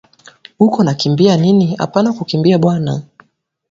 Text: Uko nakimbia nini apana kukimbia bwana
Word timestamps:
Uko 0.65 0.77
nakimbia 0.83 1.35
nini 1.37 1.69
apana 1.85 2.09
kukimbia 2.17 2.57
bwana 2.63 2.93